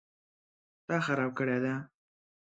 [0.85, 1.73] _تا خراب کړی دی؟